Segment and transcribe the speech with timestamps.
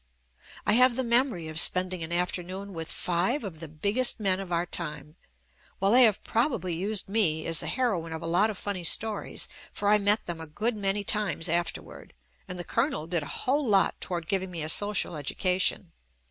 [0.65, 4.39] I have the memory of spending an after noon with five of the biggest men
[4.39, 5.15] of our time,
[5.77, 8.83] while they have probably used me as the hero ine of a lot of funny
[8.83, 12.15] stories, for I met them a good many times afterward,
[12.47, 15.91] and the Colonel did a whole lot toward giving me a social edu cation.